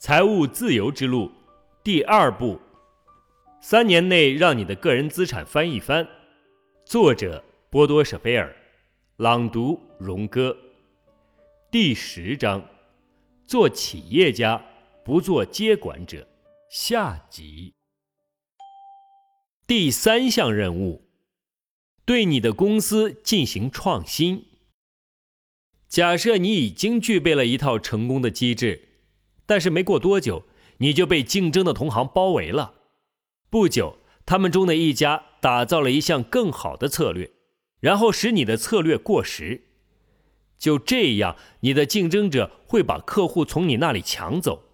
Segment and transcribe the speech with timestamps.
[0.00, 1.28] 财务自由之路
[1.82, 2.60] 第二步：
[3.60, 6.08] 三年内让你的个人资产翻一番。
[6.84, 8.54] 作者：波多舍菲尔，
[9.16, 10.56] 朗读：荣哥。
[11.68, 12.64] 第十章：
[13.44, 14.64] 做企业家，
[15.04, 16.28] 不做接管者。
[16.70, 17.74] 下集。
[19.66, 21.08] 第三项任务：
[22.04, 24.46] 对你的公司进行创新。
[25.88, 28.87] 假设你已经具备了一套成功的机制，
[29.48, 30.44] 但是没过多久，
[30.76, 32.74] 你就被竞争的同行包围了。
[33.48, 37.30] 不久，他们中的一家打造了一项更好的策略，
[37.80, 39.62] 然后使你的策略过时。
[40.58, 44.64] 就这样，你的竞争者会把客户从你那里抢走。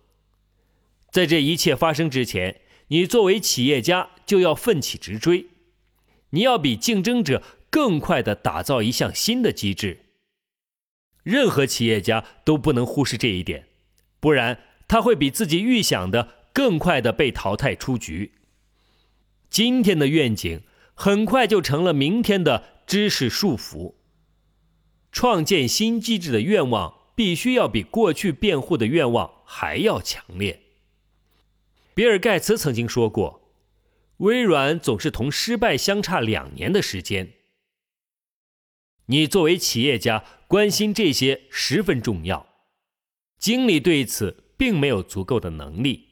[1.12, 5.46] 在这一切发生之前，你作为企业家就要奋起直追，
[6.30, 10.00] 你要比竞争者更快地打造一项新的机制。
[11.22, 13.68] 任何企业家都不能忽视这一点，
[14.24, 18.32] 不然他会比自己预想的更快的被淘汰出局。
[19.50, 20.62] 今天的愿景
[20.94, 23.96] 很快就成了明天的知识束缚。
[25.12, 30.62] 创建新机制的愿望必须要比过去辩护的愿望还要强烈。
[31.92, 33.50] 比尔·盖茨曾经说过
[34.24, 37.34] ：“微软总是同失败相差两年的时间。”
[39.04, 42.53] 你作为企业家，关心这些十分重要。
[43.38, 46.08] 经理对此并没有足够的能力，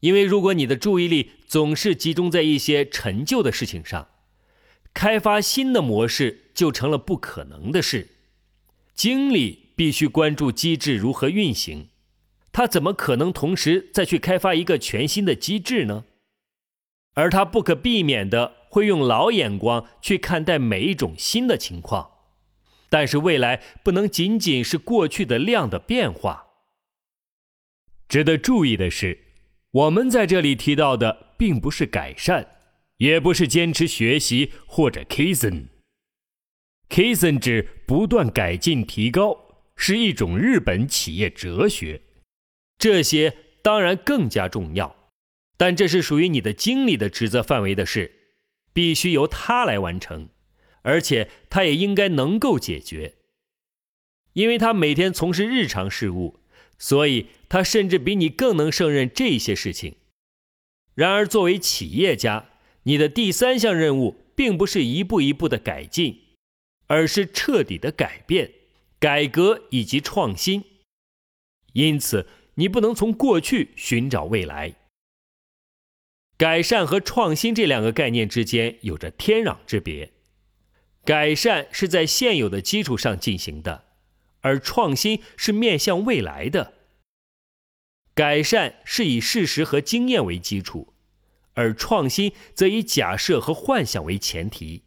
[0.00, 4.08] 因为如果你的注意力总是集中在一些陈旧的事情上，
[4.92, 8.08] 开发新的模式就成了不可能的事。
[8.94, 11.88] 经理必须关注机制如何运行，
[12.52, 16.04] 他怎么可能同时再去开发一个全新的机制呢？
[17.14, 22.10] 而他不可避免的会用老眼光去看待每一种新的情况。
[22.88, 26.43] 但是未来不能仅仅是过去的量的变化。
[28.08, 29.18] 值得注意的是，
[29.70, 32.46] 我们在这里提到的并不是改善，
[32.98, 35.66] 也不是坚持学习或者 Kaizen。
[36.88, 42.02] Kaizen 指不断改进提高，是一种日本企业哲学。
[42.78, 44.94] 这些当然更加重要，
[45.56, 48.12] 但这是属于你的经理的职责范围的事，
[48.72, 50.28] 必须由他来完成。
[50.82, 53.14] 而且他也应该能够解决，
[54.34, 56.38] 因为他每天从事日常事务，
[56.78, 59.96] 所以他甚至比你更能胜任这些事情。
[60.94, 62.50] 然而，作为企业家，
[62.84, 66.20] 你的第三项任务并不是一步一步的改进，
[66.86, 68.52] 而是彻底的改变、
[68.98, 70.64] 改革以及创新。
[71.72, 74.76] 因此，你不能从过去寻找未来。
[76.36, 80.12] 改善和创新这两个概念之间有着天壤之别。
[81.04, 83.83] 改善是在现有的基础上进行的，
[84.44, 86.74] 而创新是面向未来的。
[88.14, 90.92] 改善是以事实和经验为基础，
[91.54, 94.84] 而创新则以假设和幻想为前提。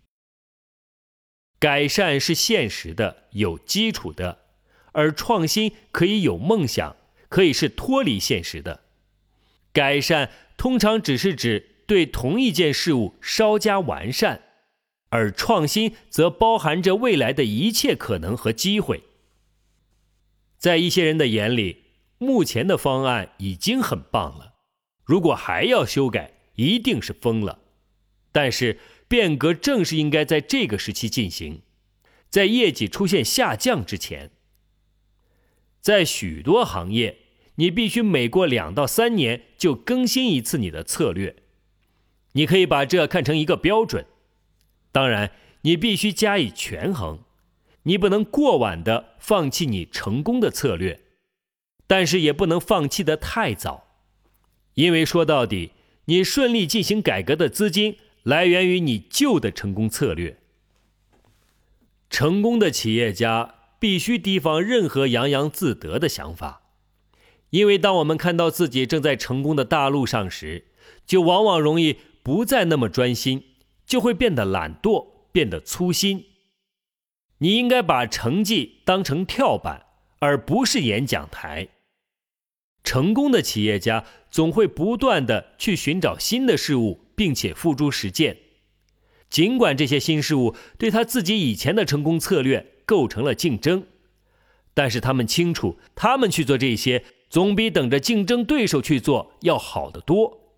[1.59, 4.46] 改善是现实的、有基础的，
[4.91, 6.96] 而创新可以有梦想，
[7.28, 8.84] 可以是脱离现实的。
[9.73, 14.44] 改善通常只是指对同一件事物稍加完善。
[15.09, 19.03] 而创新则包含着未来的一切可能和机会。
[20.57, 21.84] 在一些人的眼里，
[22.18, 24.56] 目前的方案已经很棒了，
[25.06, 27.59] 如果还要修改，一定是疯了。
[28.31, 31.62] 但是，变革正是应该在这个时期进行，
[32.29, 34.31] 在业绩出现下降之前。
[35.79, 37.19] 在许多行业，
[37.56, 41.35] 你必须每过两到三年就更新一次你的策略。
[42.34, 44.06] 你可以把这看成一个标准。
[44.91, 45.31] 当然，
[45.62, 47.23] 你必须加以权衡，
[47.87, 50.99] 你不能过晚的放弃你成功的策略，
[51.87, 53.87] 但是也不能放弃的太早，
[54.73, 55.71] 因为说到底，
[56.05, 60.37] 你顺利进行改革的资金来源于你旧的成功策略。
[62.09, 66.63] 成功的企业家必须提防任何洋洋自得的想法，
[67.51, 70.66] 因为当我们看到自己正在成功的大路上时，
[71.05, 73.45] 就往往容易不再那么专心。
[73.85, 76.25] 就会变得懒惰，变得粗心。
[77.39, 79.85] 你应该把成绩当成跳板，
[80.19, 81.67] 而不是演讲台。
[82.84, 88.37] 成功的企业家总会不断的去寻找新的事物，并且付诸实践。
[89.29, 93.85] 尽管这些新事物对他自己以前的成功策略构成了竞争，
[94.73, 100.55] 但是他们清楚，他们去做这些总比等着竞争对手去做要好得多。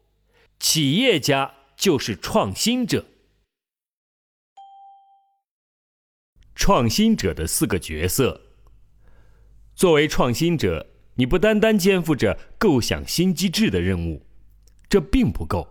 [0.59, 3.05] 企业家就是创新者。
[6.59, 8.41] 创新者的四个角色。
[9.73, 14.25] 作为创新者，你不单单肩负着构想新机制的任务，
[14.89, 15.65] 这并不够，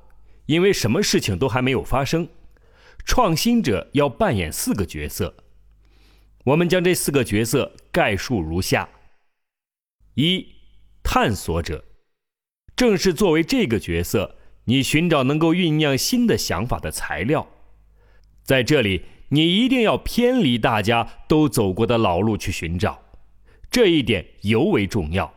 [0.46, 2.26] 因为什么事情都还没有发生。
[3.04, 5.34] 创新者要扮演四个角色，
[6.46, 8.88] 我们将这四个角色概述如下：
[10.14, 10.46] 一、
[11.02, 11.84] 探索者，
[12.74, 17.46] 正是作为这个角色，你寻找能够酝酿新的想法的材料。
[18.42, 23.02] 在这里，你一定要偏离大家都走过的老路去寻找，
[23.70, 25.34] 这一点尤为重要。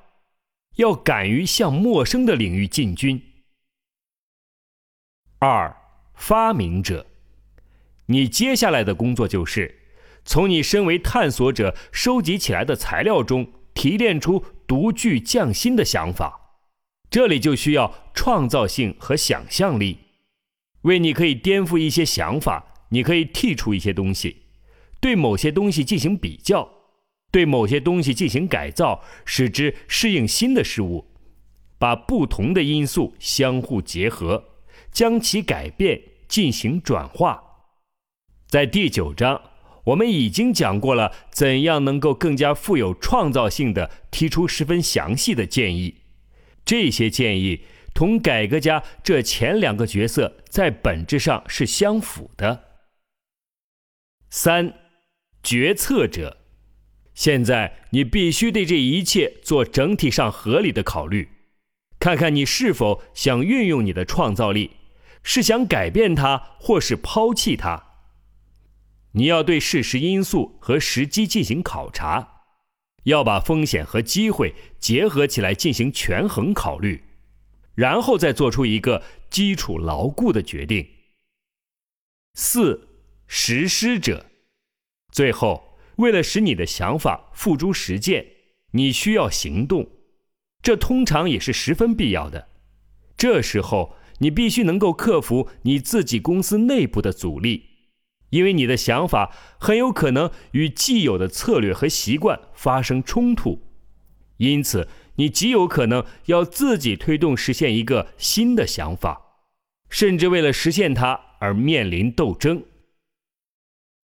[0.77, 3.21] 要敢于向陌生的领域进军。
[5.39, 5.75] 二、
[6.15, 7.05] 发明者。
[8.05, 9.79] 你接下来的工作就是，
[10.23, 16.61] 从你身为探索者收集起来的材料中提炼出独具匠心的想法。
[17.09, 19.99] 这里就需要创造性和想象力。
[20.83, 24.43] 为你可以颠覆一些想法，你可以剔除一些东西，
[24.99, 26.69] 对某些东西进行比较，
[27.31, 31.07] 对某些东西进行改造，使之适应新的事物，
[31.79, 34.43] 把不同的因素相互结合，
[34.91, 37.41] 将其改变进行转化。
[38.47, 39.41] 在第九章，
[39.85, 45.95] 我们已经讲过了怎样能够更加富有创造性的提出十分详细的建议。
[46.65, 47.61] 这些建议
[47.93, 52.70] 同改革家这前两个角色在本质上是相符的。
[54.31, 54.73] 三，
[55.43, 56.37] 决策者，
[57.13, 61.27] 现在你必须对这一切做整体上合理的考虑，
[61.99, 64.71] 看看你是否想运用你的创造力，
[65.21, 67.87] 是想改变它，或是抛弃它。
[69.11, 72.43] 你要对事实因素和时机进行考察，
[73.03, 77.03] 要把风险和机会结合起来进行权衡考虑，
[77.75, 80.87] 然后再做出一个基础牢固的决定。
[82.33, 82.87] 四，
[83.33, 84.25] 实施者，
[85.09, 88.25] 最后为了使你的想法付诸实践，
[88.71, 89.89] 你需要行动，
[90.61, 92.49] 这通常也是十分必要的。
[93.15, 97.69] 这时候你必须能够克服你自己公司内部的阻力。
[98.31, 103.61] 因为你的想法很有可能与既有的策略和习惯发生冲突，
[104.37, 109.21] 因此你极有可能要自己推动实现一个新的想法，
[109.89, 112.65] 甚至为了实现它而面临斗争。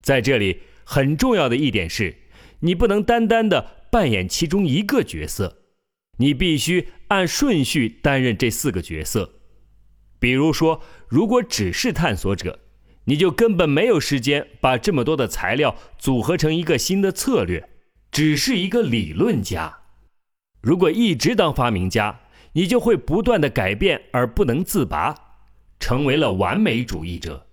[0.01, 2.15] 在这里，很重要的一点是，
[2.59, 5.63] 你不能单单的扮演其中一个角色，
[6.17, 9.33] 你必须按顺序担任这四个角色。
[10.19, 12.59] 比如说，如果只是探索者。
[13.09, 17.69] 你就根本没有时间把这么多的材料组合成一个新的策略，
[18.11, 19.77] 只是一个理论家。
[20.59, 22.19] 如果一直当发明家，
[22.51, 25.15] 你就会不断的改变而不能自拔，
[25.79, 27.46] 成为了完美主义者。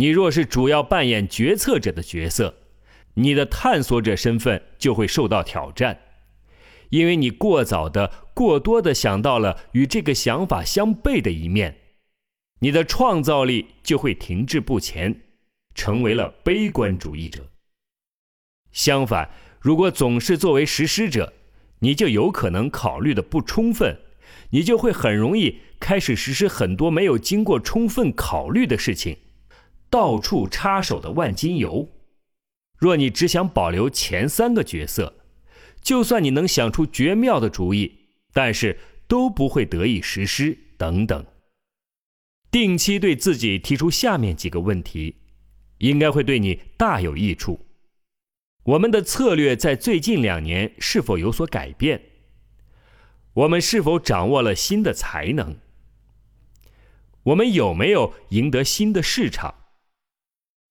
[0.00, 2.54] 你若是主要扮演决策者的角色，
[3.16, 6.00] 你的探索者身份就会受到挑战，
[6.88, 11.76] 因为你过早的、过多的想到了与这个想法相悖的一面。
[12.60, 15.20] 你的创造力就会停滞不前，
[15.74, 17.50] 成为了悲观主义者。
[18.72, 19.28] 相反，
[19.60, 21.34] 如果总是作为实施者，
[21.80, 23.98] 你就有可能考虑的不充分，
[24.48, 29.18] 你就会很容易开始实施很多没有经过充分考虑的事情，
[29.90, 31.88] 到处插手的万金油。
[32.78, 35.14] 若你只想保留前三个角色，
[35.82, 40.56] 就算你能想出绝妙的主意，但是都不会得以实施。
[40.78, 41.26] 等等。
[42.50, 45.16] 定期对自己提出下面几个问题，
[45.76, 47.66] 应该会对你大有益处。
[48.62, 52.00] 我们的策略在最近两年是否有所改变？
[53.34, 55.58] 我们是否掌握了新的才能？
[57.24, 59.59] 我们有没有赢得新的市场？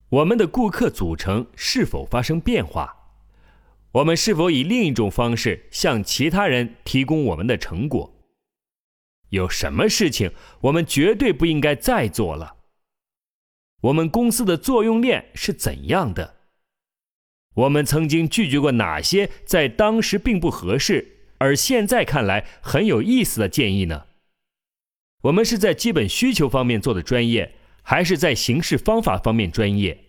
[0.10, 2.96] 我们的顾客组成是否发生变化？
[3.92, 8.16] 我们是否以另一种方式向其他人提供我们的成果？
[9.30, 12.56] 有什么事情我们绝对不应该再做了？
[13.82, 16.38] 我们公司的作用链是怎样的？
[17.54, 24.08] 我们曾经拒绝过哪些在当时并不合适，而现在看来很有意思的建议呢？
[25.24, 30.05] 我们是在基本需求方面做的专业，还是在行事方法方面专业？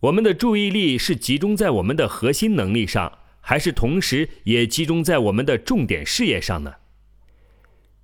[0.00, 6.74] 我们的注意力是集中在我们的核心能力上，还是同时也集中在我们的重点事业上呢？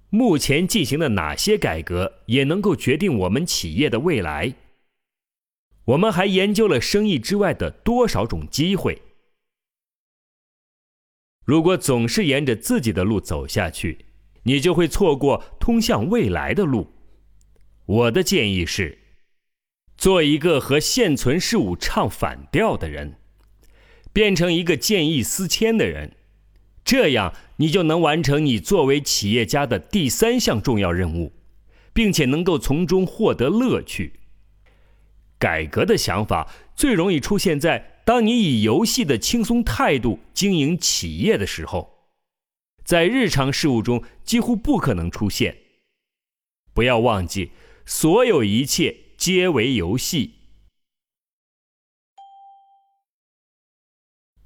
[0.08, 4.54] 目前进行的哪些改革也能够决定我们企业的未来？
[5.84, 9.02] 我们还研究了生意之外的多少种机会？
[11.44, 14.06] 如果总是沿着自己的路走下去，
[14.44, 16.90] 你就会错过通向未来的路。
[17.90, 18.98] 我的建议是，
[19.96, 23.16] 做一个和现存事物唱反调的人，
[24.12, 26.12] 变成一个见异思迁的人。
[26.84, 31.32] 这样你就能完成你作为企业家的第三项重要任务，
[31.92, 34.20] 并且能够从中获得乐趣。
[35.36, 42.06] 改革的想法最容易出现在当你以游戏的轻松态度经营企业的时候，
[42.84, 45.56] 在日常事务中几乎不可能出现。
[46.72, 47.50] 不要忘记，
[47.92, 50.34] 所有一切皆为游戏。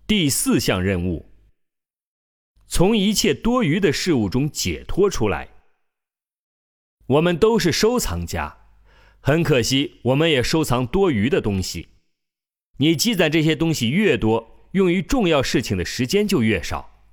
[0.06, 1.26] 第四项任务：
[2.66, 5.50] 从一切多余的事物中解脱出来。
[7.04, 8.56] 我们都是收藏家。
[9.20, 11.88] 很可惜，我们也收藏多余的东西。
[12.78, 17.04] 你积攒这些东西越多，用于重要事情的时间就越少。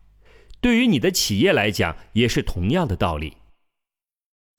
[0.61, 3.35] 对于你的企业来讲，也是同样的道理。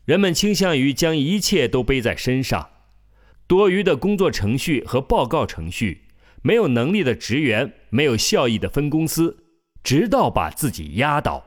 [0.05, 2.71] 人们倾向于将一切都背在身上，
[3.47, 6.07] 多余的工作程序和报告程序，
[6.43, 9.45] 没有能力的职员，没有效益的分公司，
[9.85, 11.47] 直到把自己压倒。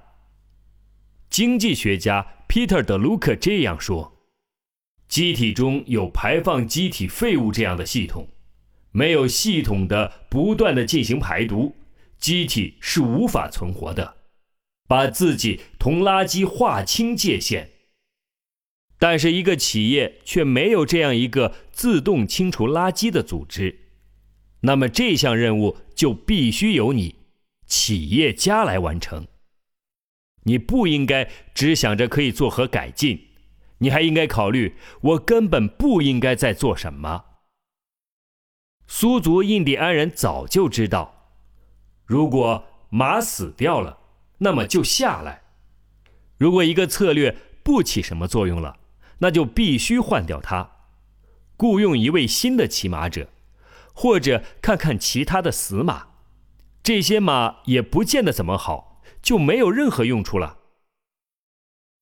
[1.30, 4.14] 经济学家 Peter 德卢克这样说。
[5.08, 8.30] 机体中有排放机体废物这样的系统，
[8.92, 11.76] 没有系统的不断的进行排毒，
[12.18, 14.16] 机体是无法存活的。
[14.88, 17.70] 把自己同垃圾划清界限。
[18.98, 23.80] 但是一个企业却没有这样一个自动清除垃圾的组织，
[24.62, 27.16] 那么这项任务就必须由你
[27.66, 29.28] 企业家来完成。
[30.44, 33.28] 你不应该只想着可以做何改进。
[33.80, 37.26] 你还应该考虑，我根本不应该在做什么。
[38.88, 41.34] 苏族印第安人早就知道，
[42.06, 43.98] 如果马死掉了，
[44.38, 45.42] 那么就下来；
[46.38, 48.78] 如果一个策略不起什么作用了，
[49.20, 50.72] 那就必须换掉它，
[51.58, 53.30] 雇佣一位新的骑马者，
[53.94, 56.08] 或者看看其他的死马。
[56.84, 60.58] 这些马也不见得怎么好，就没有任何用处了。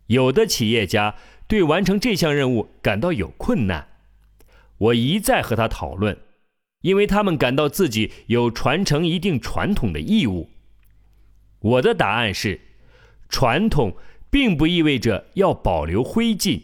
[0.07, 1.15] 有的企业家。
[1.45, 3.89] 对完成这项任务感到有困难，
[4.77, 6.17] 我一再和他讨论，
[6.81, 10.49] 因为他们感到自己有传承一定传统的义务。
[11.59, 12.61] 我的答案是，
[13.29, 13.97] 传统
[14.31, 16.61] 并不意味着要保留灰烬，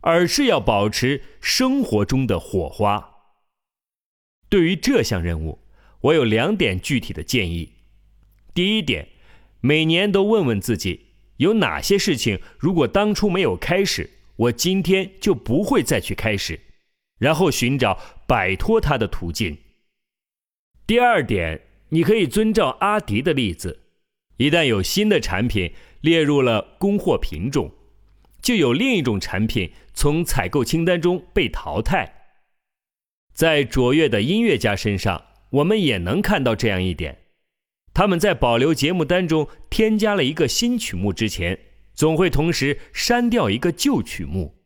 [0.00, 3.32] 而是要保持生活中的火花。
[4.48, 5.60] 对于这项任务，
[6.00, 7.72] 我有两点具体的建议。
[8.52, 9.08] 第一点，
[9.60, 14.10] 每年都问问自己，有哪些事情如果当初没有开始。
[14.40, 16.58] 我今天就不会再去开始，
[17.18, 19.58] 然后寻找摆脱它的途径。
[20.86, 23.80] 第二点，你可以遵照阿迪的例子，
[24.38, 27.70] 一旦有新的产品列入了供货品种，
[28.40, 32.32] 就有另一种产品从采购清单中被淘汰。
[33.34, 37.18] 在卓越的音乐家身上，我们也能看到这样一点：
[37.92, 41.58] 他们在保留节目单中添加了一个新曲目之前。
[41.92, 44.62] 总会同时删掉一个旧曲目。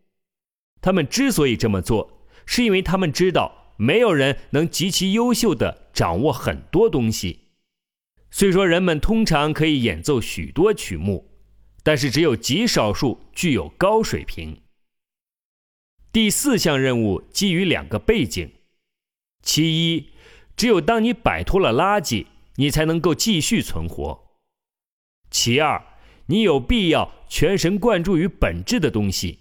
[0.81, 7.49] 他们之所以这么做，是因为他们知道没有人能极其优秀的掌握很多东西。
[8.31, 11.29] 虽说人们通常可以演奏许多曲目，
[11.83, 14.61] 但是只有极少数具有高水平。
[16.15, 18.49] 第四项任务基于两个背景：
[19.43, 19.65] 其
[19.97, 20.11] 一，
[20.57, 24.21] 只有当你摆脱了垃圾，你才能够继续存活；
[25.29, 25.85] 其二。
[26.27, 29.41] 你有必要全神贯注于本质的东西。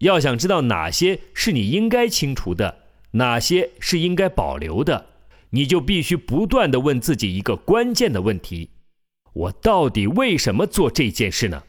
[0.00, 5.10] 要想知道哪些是你应该清除的，哪些是应该保留的，
[5.50, 8.70] 你就必须不断的问自己一个关键的问题：
[9.32, 11.62] 我到底为什么做这件事呢？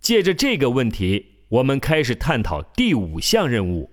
[0.00, 3.90] 借着这个问题，我们开始探讨第五项任务。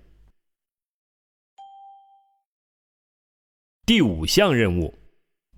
[3.84, 4.94] 第五项任务，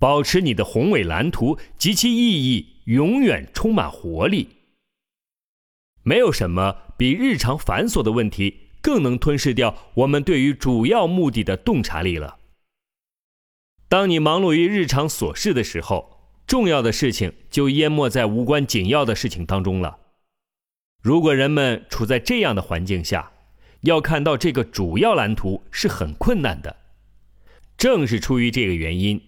[0.00, 2.82] 保持你的宏伟蓝图及其意义。
[2.86, 4.48] 永远充满活力。
[6.02, 12.40] 没有什么比日常繁琐的问题更能吞噬掉我们对于主要目的的洞察力了。
[13.88, 20.00] 当你忙碌于日常琐事的时候，重要的事情就淹没在无关紧要的事情当中了。
[21.02, 23.32] 如果人们处在这样的环境下，
[23.80, 26.76] 要看到这个主要蓝图是很困难的。
[27.76, 29.20] 正是出于这个原因。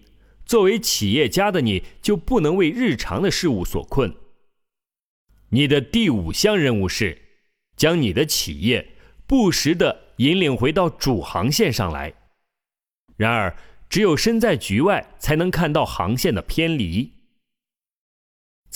[0.45, 4.15] 作为企业家的你，就不能为日常的事物所困。
[5.49, 7.17] 你的第五项任务是，
[7.75, 8.93] 将你的企业
[9.27, 12.13] 不时地引领回到主航线上来。
[13.17, 13.57] 然而，
[13.89, 17.14] 只有身在局外，才能看到航线的偏离。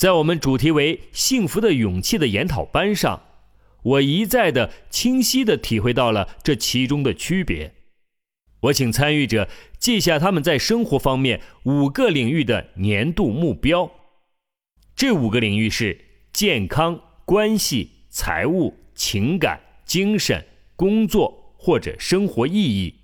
[0.00, 3.22] 在我们主题为“幸福的勇气”的研讨班上，
[3.82, 7.74] 我一再的清晰地体会到了这其中的区别。
[8.60, 9.46] 我请参与者
[9.78, 13.90] 记下他们在生活方面五个领域的年度目标，
[14.96, 16.02] 这五个领域是
[16.32, 22.94] 健康、关系、财务、情感、精神、工作或者生活意义。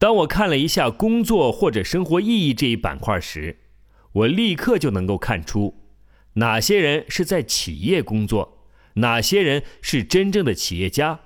[0.00, 3.56] 当我看了一下工作或者生活意义这一板块时，
[4.12, 5.74] 我立刻就能够看出
[6.34, 11.20] 哪些人是在企业工作，哪些人是真正的企业家。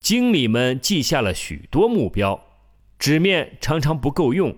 [0.00, 2.44] 经理们记下了许多目标，
[2.98, 4.56] 纸面常常不够用，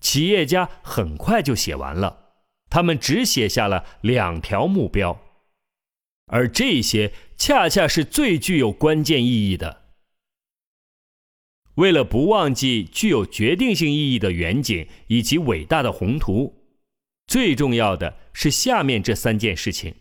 [0.00, 2.32] 企业家很快就写完了，
[2.68, 5.20] 他们只写下了两条目标，
[6.26, 9.87] 而这些恰恰是最具有关键意义的。
[11.78, 16.64] 为了不忘记具有决定性意义的远景以及伟大的宏图，
[17.28, 19.94] 最重要的是下面这三件事情：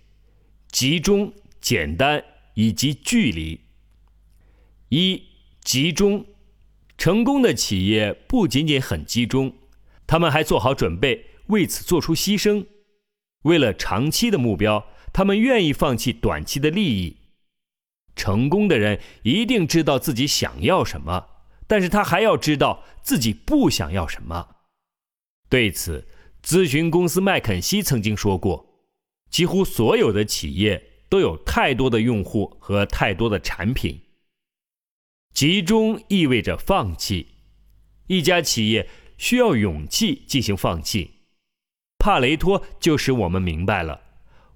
[0.72, 1.32] 集中、
[1.62, 2.24] 简单
[2.56, 3.60] 以及距离。
[4.90, 5.24] 一、
[5.64, 6.26] 集中。
[6.98, 9.54] 成功的企业不仅仅很集中，
[10.08, 12.66] 他们还做好准备，为此做出牺牲。
[13.44, 17.18] 为了长期的目标，他们愿意放弃短期的利益。
[18.16, 21.37] 成功的人一定知道自己想要什么。
[21.68, 24.56] 但是他还要知道自己不想要什么。
[25.50, 26.08] 对此，
[26.42, 28.86] 咨询公司麦肯锡曾经说过
[29.30, 34.02] ：“几乎所有的企业都有太多的用户和太多的产品。
[35.34, 37.28] 集中意味着放弃。
[38.08, 41.16] 一家企业需要勇气进行放弃。
[42.00, 44.02] 帕雷托就使我们明白了：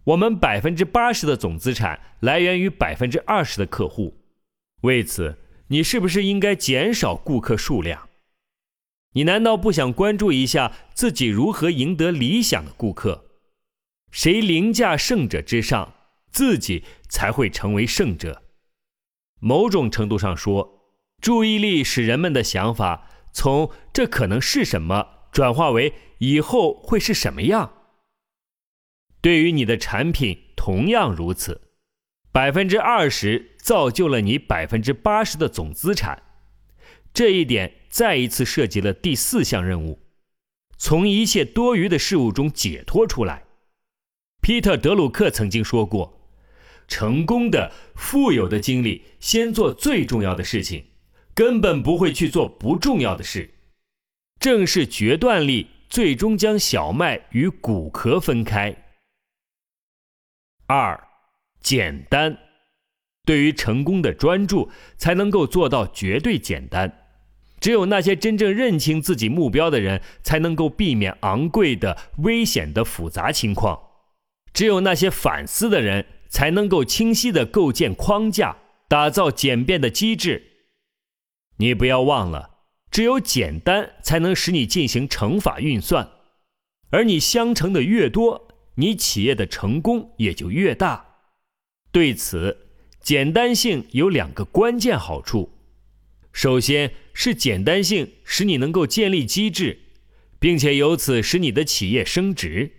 [0.06, 4.18] 我们百分之八十的总资产来源于百分之二十的客户。
[4.84, 5.38] 为此。”
[5.72, 8.10] 你是不是应该减少顾客数量？
[9.14, 13.24] 你难道不想关注一下自己如何赢得理想的顾客？
[14.12, 15.94] 谁凌驾胜者之上，
[16.30, 18.44] 自己才会成为胜者。
[19.40, 27.72] 某种程度上说，注意力使人们的想法从“这可能是什么”转化为“以后会是什么样”。
[29.22, 31.71] 对于你的产品同样如此。
[32.32, 36.24] 百分之二十造就了你百分之八十的总资产，
[37.14, 40.00] 这一点再一次涉及了第四项任务：
[40.78, 43.44] 从一切多余的事物中解脱出来。
[44.42, 46.22] 皮特·德鲁克曾经说过
[46.88, 50.86] ：“成功的、富有的经历先做最重要的事情，
[51.36, 53.54] 根本不会去做不重要的事。
[54.40, 58.74] 正是决断力最终将小麦与谷壳分开。”
[60.66, 61.11] 二。
[61.62, 62.38] 简单，
[63.26, 66.98] 对于成功的专注才能够做到绝对简单。
[67.60, 73.80] 只有那些真正认清自己目标的人，才能够避免昂贵的、危险的复杂情况。
[74.52, 80.44] 只有那些反思的人，才能够清晰的构建框架，打造简便的机制。
[81.58, 82.50] 你不要忘了，
[82.90, 86.10] 只有简单才能使你进行乘法运算，
[86.90, 91.11] 而你相乘的越多，你企业的成功也就越大。
[91.92, 92.68] 对此，
[93.02, 95.52] 简单性有两个关键好处：
[96.32, 99.80] 首先是简单性使你能够建立机制，
[100.40, 102.72] 并且由此使你的企业升值；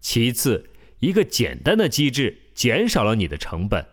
[0.00, 3.86] 其次，一个简单的机制减少了你的成本，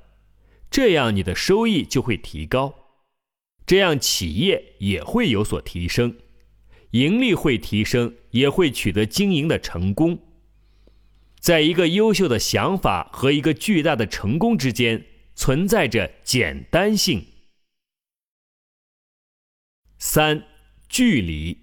[0.72, 2.74] 这样你的收益就会提高，
[3.68, 6.16] 这样企业也会有所提升，
[6.92, 10.18] 盈利会提升，也会取得经营的成功。
[11.42, 17.26] 在一个优秀的想法和一个巨大的成功之间，存在着简单性。
[19.98, 20.44] 三、
[20.88, 21.58] 距离。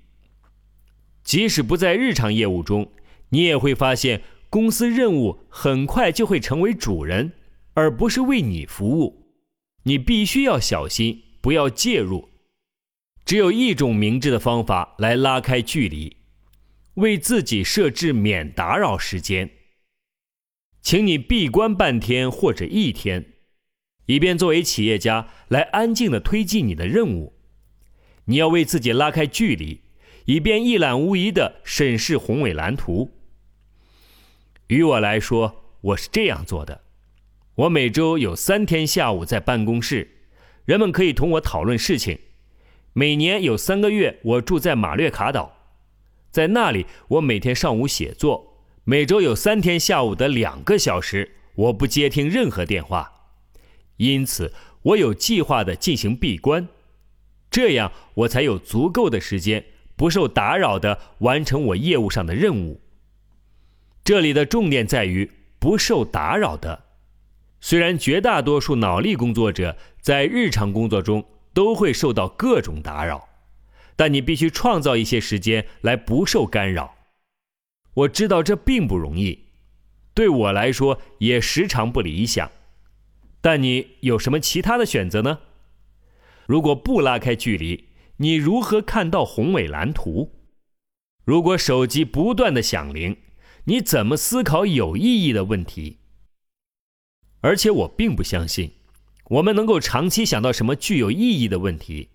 [1.22, 2.90] 即使不在日常业务中，
[3.28, 7.32] 你也会发现，公司任务很快就会成为主人，
[7.74, 9.28] 而不是为你服务。
[9.84, 12.28] 你必须要小心，不要介入。
[13.24, 16.16] 只有一种明智的方法来拉开距离，
[16.94, 19.48] 为自己设置免打扰时间。
[20.80, 23.32] 请你闭关半天或者一天，
[24.06, 27.34] 以便作为企业家来安静的推进你的任务。
[28.24, 29.82] 你要为自己拉开距离，
[30.26, 33.10] 以便一览无遗的审视宏伟蓝图。
[34.68, 36.82] 于我来说，我是这样做的：
[37.54, 40.16] 我每周有三天下午在办公室，
[40.64, 42.18] 人们可以同我讨论事情。
[42.92, 45.56] 每年有三个月，我住在马略卡岛，
[46.30, 48.47] 在那里我每天上午写作。
[48.90, 53.12] 每周有三天下午的两个小时，我不接听任何电话，
[53.98, 56.66] 因此我有计划的进行闭关，
[57.50, 59.62] 这样我才有足够的时间，
[59.94, 62.80] 不受打扰的完成我业务上的任务。
[64.02, 66.84] 这里的重点在于不受打扰的。
[67.60, 71.22] 虽然绝大多数脑力工作者在日常工作中
[71.52, 73.28] 都会受到各种打扰，
[73.96, 76.94] 但你必须创造一些时间来不受干扰。
[77.98, 79.46] 我知道这并不容易，
[80.14, 82.50] 对我来说也时常不理想。
[83.40, 85.40] 但你有什么其他的选择呢？
[86.46, 90.30] 如果不拉开距离，你如何看到宏伟蓝图？
[91.24, 93.16] 如果手机不断的响铃，
[93.64, 95.98] 你怎么思考有意义的问题？
[97.40, 98.70] 而且我并不相信，
[99.24, 102.10] 我们能够长期想到什么具有意义的问题。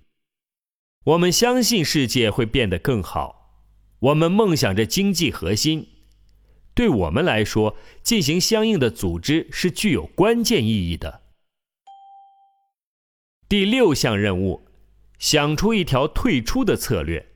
[1.04, 3.43] 我们相信世界会变得更好，
[4.04, 5.88] 我们梦想着经济核心。
[6.74, 11.22] 对我们来说，进行相应的组织是具有关键意义的。
[13.48, 14.68] 第六项任务，
[15.20, 17.30] 想出一条退出的策略。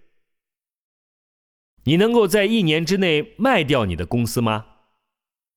[1.86, 4.65] 你能够在一年之内卖掉你的公司吗？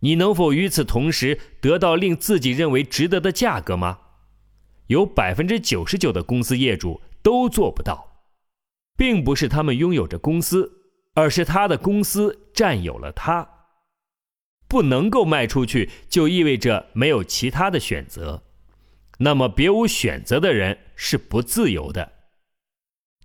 [0.03, 3.99] 你能否与此同时得到令自己认为值得的价格吗？
[4.87, 8.23] 有百分之九十九的公司业主都做不到，
[8.96, 10.80] 并不是他们拥有着公司，
[11.21, 13.47] 而是他的公司占有了他。
[14.67, 18.45] 不能够卖出去，就意味着没有其他的选择。
[19.19, 22.13] 那么，别无选择的人是不自由的。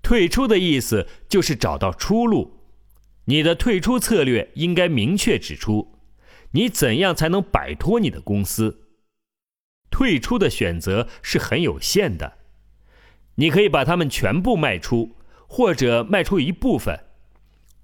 [0.01, 2.59] 退出的意思就是找到出路。
[3.27, 5.97] 你的退出策略应该明确指出，
[6.51, 8.89] 你怎样才能摆脱你的公司。
[9.89, 12.39] 退出的选择是很有限的，
[13.35, 15.15] 你可以把它们全部卖出，
[15.47, 17.04] 或者卖出一部分，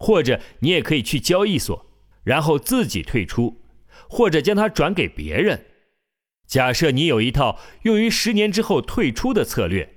[0.02, 1.86] 或者你也可以去交易所，
[2.24, 3.62] 然后自己退出，
[4.10, 5.68] 或者将它转给别人。
[6.48, 9.94] 假设你有一套用于十年之后退出的策略，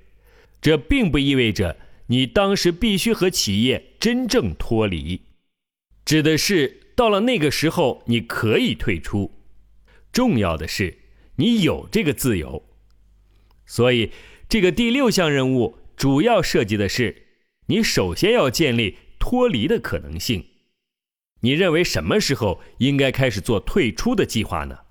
[0.61, 5.21] 这并不意味着你当时必须和企业真正脱离。
[6.05, 9.31] 指的是到了那个时候，你可以退出。
[10.13, 10.99] 重要的是，
[11.37, 12.63] 你有这个自由。
[13.65, 14.11] 所以，
[14.47, 17.23] 这个第六项任务主要涉及的是，
[17.65, 20.45] 你首先要建立脱离的可能性。
[21.41, 24.81] 你认为什么时候应该开始做退出的计划呢？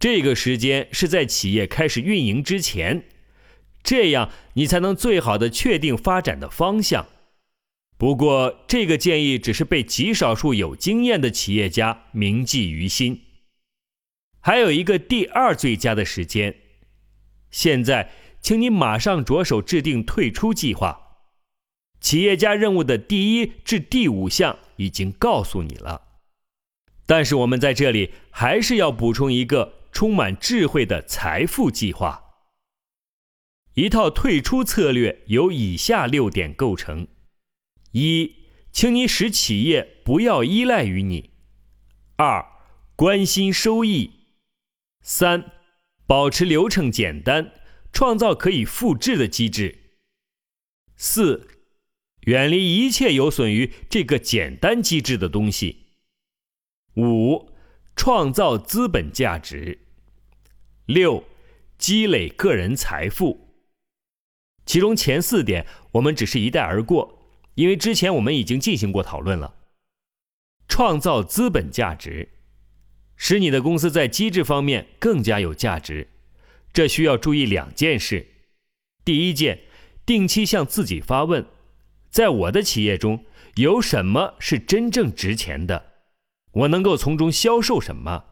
[0.00, 3.04] 这个时间是在企业开始运营之前，
[3.82, 7.08] 这样你才能最好的确定发展的方向。
[7.98, 13.20] 不过，这个建议只是被极少数有经验的企业家铭记于心。
[14.40, 16.56] 还有一个第二最佳的时间。
[17.50, 21.07] 现在，请你马上着手制定退出计划。
[22.00, 26.02] 企业家任务的第一至第五项已经告诉你了，
[27.06, 32.24] 但是我们在这里还是要补充一个充满智慧的财富计划。
[33.74, 37.06] 一套退出策略由以下六点构成。
[37.92, 38.34] 一，
[38.72, 41.30] 请你使企业不要依赖于你；
[42.16, 42.44] 二，
[42.94, 44.10] 关心收益；
[45.02, 45.52] 三，
[46.06, 47.52] 保持流程简单，
[47.92, 49.78] 创造可以复制的机制；
[50.96, 51.47] 四，
[52.28, 55.86] 远离一切有损于这个简单机制的东西；
[56.94, 57.48] 五，
[57.96, 59.78] 创造资本价值；
[60.84, 61.24] 六，
[61.78, 63.48] 积累个人财富。
[64.66, 67.14] 其中前四点我们只是一带而过。
[67.54, 69.54] 因为之前我们已经进行过讨论了，
[70.68, 72.28] 创造资本价值，
[73.16, 76.08] 使你的公司在机制方面更加有价值，
[76.74, 78.28] 这需要注意两件事。
[79.04, 79.60] 第一件，
[80.06, 81.44] 定期向自己发问：
[82.10, 83.24] 在我的企业中
[83.56, 85.92] 有什么是真正值钱的？
[86.52, 88.24] 我能够从中销售什么？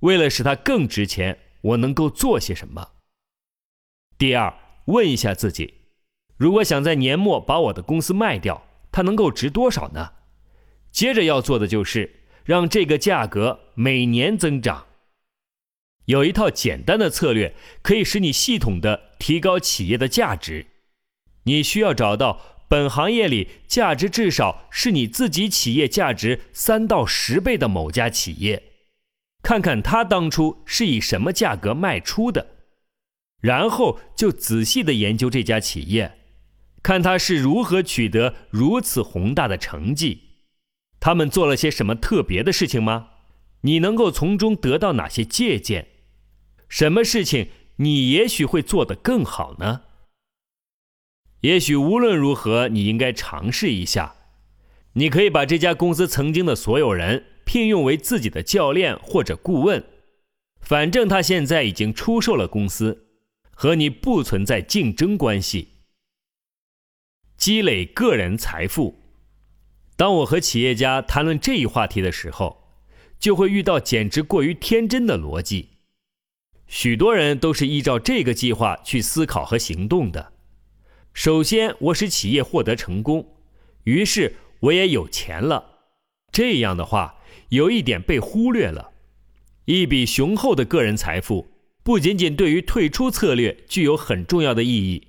[0.00, 2.92] 为了使它更值钱，我能够做些什么？
[4.16, 4.54] 第二，
[4.86, 5.74] 问一下自己。
[6.36, 10.12] 如果想在年末把我的公司卖掉，它能够值多少呢？
[10.90, 14.86] 接着要做的就是让这个价格每年增长。
[16.06, 20.66] 有一套简单的策略可以使你系统的提高企业的价值。
[21.44, 28.62] 你需要找到本行业里价值至少是你自己企业价值三到十倍的某家企业，
[29.42, 32.46] 看看他当初是以什么价格卖出的，
[33.40, 36.12] 然后就仔细的研究这家企业。
[36.80, 40.20] 看他是如何取得如此宏大的成绩，
[41.00, 43.08] 他们做了些什么特别的事情吗？
[43.62, 45.88] 你能够从中得到哪些借鉴？
[46.68, 49.82] 什么事情你也许会做得更好呢？
[51.40, 54.14] 也许无论如何，你应该尝试一下。
[54.94, 59.84] 你可以把这家公司曾经的所有人聘用为自己的教练或者顾问，
[60.60, 63.06] 反正他现在已经出售了公司，
[63.52, 65.68] 和你不存在竞争关系。
[67.36, 69.00] 积累个人财富。
[69.96, 72.74] 当我和企业家谈论这一话题的时候，
[73.18, 75.68] 就会遇到简直过于天真的逻辑。
[76.66, 80.32] 许多人都是依照这个计划去思考和行动的。
[81.12, 83.34] 首先，我使企业获得成功，
[83.84, 85.80] 于是我也有钱了。
[86.32, 87.16] 这样的话，
[87.50, 88.92] 有一点被忽略了：
[89.64, 91.48] 一笔雄厚的个人财富，
[91.82, 95.08] 不仅仅对于退出策略具有很重要的意义，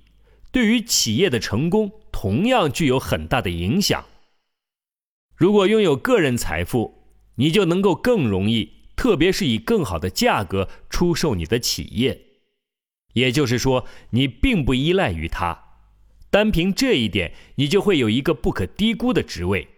[0.50, 4.04] 对于企业的成功同样具有很大的影响。
[5.36, 7.04] 如果拥有个人财富，
[7.36, 12.20] 你就能够更容易，特别是以更好的价格出售你的企业。
[13.14, 15.61] 也就是说，你并不依赖于它，
[16.32, 19.68] 单凭这一点，你就会有一个不可低估的职位。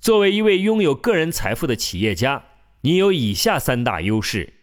[0.00, 2.42] 作为一位拥有个人财富的企业家，
[2.80, 4.54] 你有以下三大优势：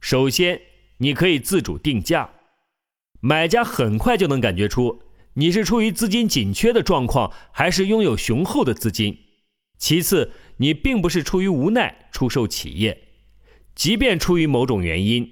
[0.00, 0.62] 首先，
[0.96, 2.30] 你可以自主定价，
[3.20, 5.02] 买家很快就能感觉出
[5.34, 9.18] 你是出于资金紧缺的状况，还是拥有雄厚的资金；
[9.76, 13.02] 其次，你并不是出于无奈出售企业，
[13.74, 15.30] 即便出于某种原因。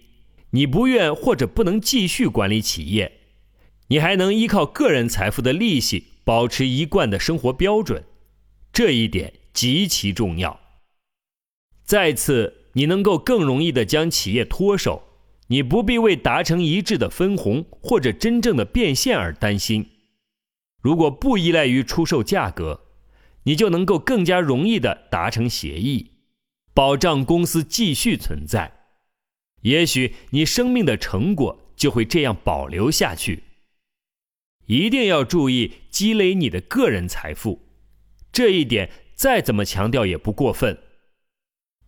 [0.50, 3.20] 你不愿或者不能继续管理企业，
[3.92, 8.02] 你还能依靠个人财富的利息保持一贯的生活标准，
[8.72, 10.58] 这一点极其重要。
[11.84, 15.02] 再次，你能够更容易的将企业脱手，
[15.48, 19.90] 你不必为达成一致的分红或者真正的变现而担心。
[20.80, 22.80] 如果不依赖于出售价格，
[23.42, 26.12] 你就能够更加容易的达成协议，
[26.72, 28.72] 保障公司继续存在。
[29.60, 33.42] 也许你生命的成果就会这样保留下去。
[34.66, 37.62] 一定要注意积累你的个人财富，
[38.32, 40.78] 这一点再怎么强调也不过分。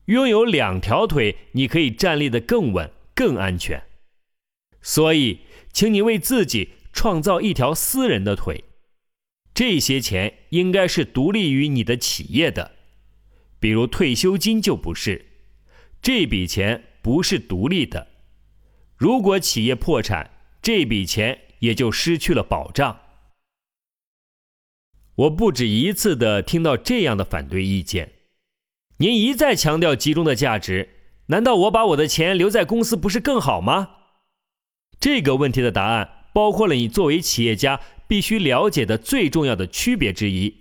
[0.07, 3.83] 拥有两条腿，你可以站立的更稳、更安全。
[4.83, 5.41] 所以，
[5.73, 8.65] 请你为自己创造一条私人的腿。
[9.55, 12.73] 这些钱应该是独立于你的企业的，
[13.59, 15.27] 比如退休金就不是。
[16.03, 16.85] 这笔钱。
[17.05, 18.07] 不是独立的。
[18.97, 20.31] 如果企业破产，
[20.63, 23.01] 这笔钱也就失去了保障。
[25.15, 28.13] 我不止一次的听到这样的反对意见。
[28.99, 30.89] 您一再强调集中的价值，
[31.27, 33.91] 难道我把我的钱留在公司不是更好吗？
[35.01, 40.55] 这个问题的答案包括了你作为企业家必须了解的最重要的区别之一：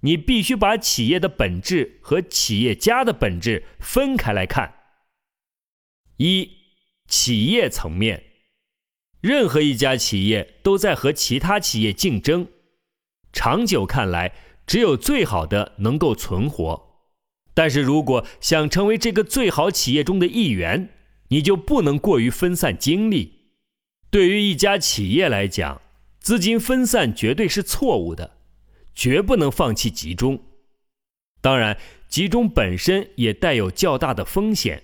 [0.00, 4.74] 你必须把企业的本质和企业家的本质分开来看。
[6.16, 6.50] 一，
[7.08, 8.29] 企业层面，
[9.20, 12.48] 任何一家企业都在和其他企业竞争。
[13.32, 14.32] 长久看来，
[14.66, 16.88] 只有最好的能够存活。
[17.52, 20.90] 但是如果想成为这个最好企业中的一员，
[21.28, 23.40] 你就不能过于分散精力。
[24.10, 25.80] 对于一家企业来讲，
[26.18, 28.38] 资金分散绝对是错误的，
[28.94, 30.42] 绝不能放弃集中。
[31.40, 31.78] 当然，
[32.08, 34.82] 集中本身也带有较大的风险。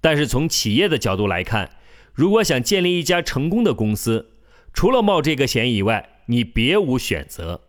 [0.00, 1.70] 但是从企业的角度来看，
[2.14, 4.38] 如果想建立一家成功的公司，
[4.72, 7.68] 除了冒这个险以外，你别无选择。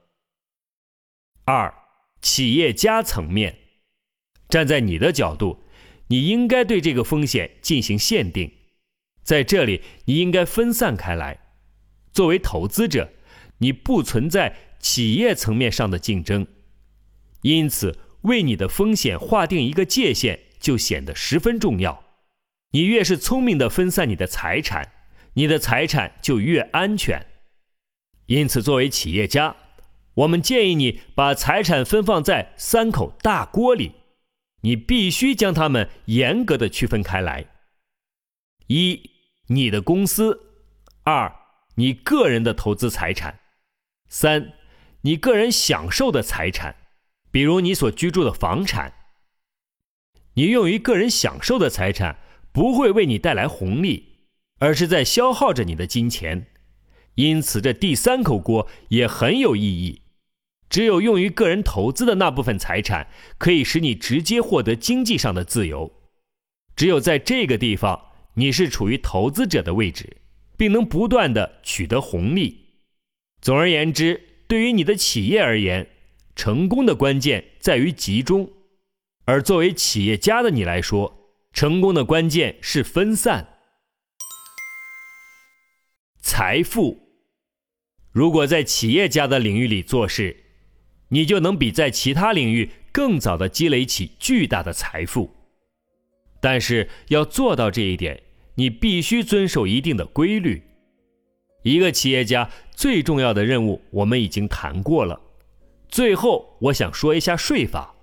[1.46, 1.74] 二，
[2.22, 3.58] 企业家层面，
[4.48, 5.64] 站在你的角度，
[6.08, 8.52] 你应该对这个风险进行限定，
[9.24, 11.40] 在这里你应该分散开来。
[12.12, 13.12] 作为投资者，
[13.58, 16.46] 你不存在企业层面上的竞争，
[17.42, 22.05] 因此为你的风险划定一个界限就显得十分重要。
[22.76, 24.92] 你越是聪明的分散你的财产，
[25.36, 27.26] 你的财产就越安全。
[28.26, 29.56] 因此，作为企业家，
[30.16, 33.94] 我们建议你把财产分放在三口大锅里，
[34.64, 37.46] 你必须将它们严格的区分开来：
[38.68, 39.10] 一、
[39.48, 40.34] 你的公司；
[41.06, 41.34] 二、
[41.76, 43.36] 你个人的投资财产；
[44.10, 44.52] 三、
[45.04, 46.76] 你个人享受的财产，
[47.32, 48.92] 比如你所居住的房产。
[50.34, 52.18] 你用于个人享受的财产。
[52.56, 54.14] 不会为你带来红利，
[54.60, 56.48] 而是在消耗着你的金钱，
[57.16, 60.04] 因此这第三口锅也很有意义。
[60.70, 65.92] 只有用于个人投资的那部分财产，可以使你直接获得经济上的自由。
[66.78, 68.02] 只有在这个地方，
[68.36, 70.16] 你是处于投资者的位置，
[70.56, 72.70] 并能不断的取得红利。
[73.42, 75.90] 总而言之，对于你的企业而言，
[76.38, 78.50] 成功的关键在于集中，
[79.26, 81.24] 而作为企业家的你来说。
[81.56, 83.48] 成功的关键是分散
[86.20, 87.00] 财富。
[88.12, 90.36] 如果在企业家的领域里做事，
[91.08, 95.34] 你就能比在其他领域更早的积累起巨大的财富。
[96.42, 98.22] 但是要做到这一点，
[98.56, 100.62] 你必须遵守一定的规律。
[101.64, 105.22] 一个企业家最重要的任务，我们已经谈过了。
[105.88, 107.96] 最后，我想说一下税法。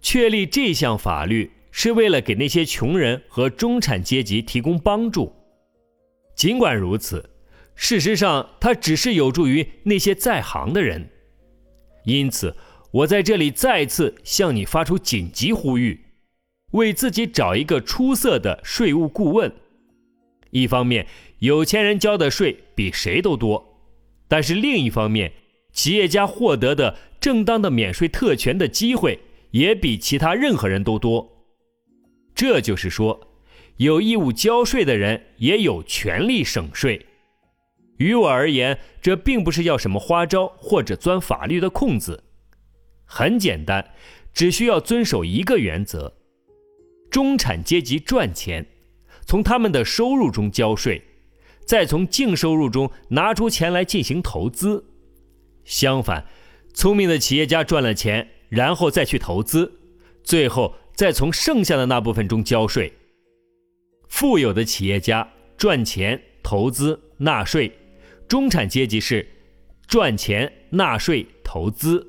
[0.00, 1.50] 确立这项法律。
[1.70, 5.32] 是为了给那些穷人和中产阶级提供帮助。
[6.34, 7.30] 尽管如此，
[7.74, 11.10] 事实上它只是有助于那些在行的人。
[12.04, 12.56] 因此，
[12.90, 16.00] 我在这里再次向你发出紧急呼吁：
[16.72, 19.52] 为自己找一个出色的税务顾问。
[20.50, 21.06] 一方面，
[21.38, 23.78] 有钱人交的税比谁都多，
[24.26, 25.32] 但是另一方面，
[25.72, 29.20] 企业家获得的正当的免税特权的机会
[29.52, 31.39] 也比其他任何人都多。
[32.34, 33.28] 这就是说，
[33.76, 37.06] 有义务交税的人也有权利省税。
[37.98, 42.24] 于我而言，这并不是要什么花招或者钻法律的空子，
[43.04, 43.92] 很简单，
[44.32, 46.14] 只需要遵守一个原则：
[47.10, 48.66] 中产阶级赚钱，
[49.26, 51.02] 从他们的收入中交税，
[51.66, 54.86] 再从净收入中拿出钱来进行投资。
[55.64, 56.26] 相反，
[56.72, 59.78] 聪明的企业家赚了钱，然后再去投资，
[60.24, 62.92] 最后再从剩下的那部分中交税。
[64.10, 67.72] 富有的企业家赚钱、投资、纳税。
[68.28, 69.26] 中产阶级是
[69.86, 72.06] 赚钱、纳税、投资，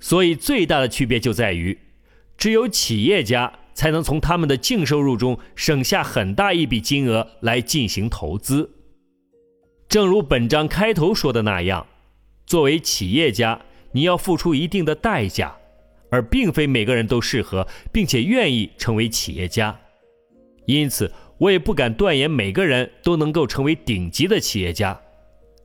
[0.00, 1.78] 所以最大的区别就在于，
[2.36, 8.70] 只有企业家才能从他们的净收入中省下很大一笔金额来进行投资。
[9.88, 11.86] 正如本章开头说的那样，
[12.44, 15.56] 作为企业家，你要付出一定的代价，
[16.12, 19.80] 而并非每个人都适合并且愿意成为企业家，
[20.66, 21.12] 因此。
[21.38, 25.00] 我也不敢断言每个人都能够成为顶级的企业家，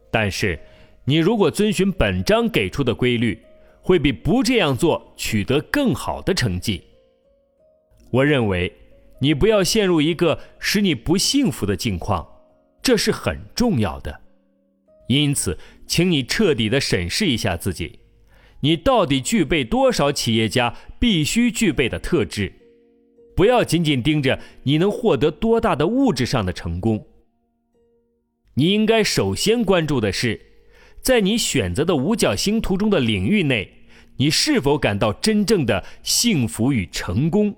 [0.10, 0.60] 但是，
[1.06, 3.40] 你如果遵循本章给出的规律，
[3.84, 6.82] 会比不这样做取得更好的成绩。
[8.10, 8.74] 我认为，
[9.22, 12.28] 你不要陷入一个使你不幸福的境况，
[12.82, 14.22] 这是很重要的。
[15.08, 18.00] 因此，请你彻底的审视一下自己，
[18.62, 22.52] 你到底具备多少企业家必须具备的特质。
[23.36, 27.06] 不要仅仅盯着你能获得多大的物质上的成功，
[28.56, 30.42] 你应该首先关注的是，
[31.02, 33.72] 在你选择的五角星图中的领域内，
[34.16, 37.56] 你是否感到真正的幸福与成功。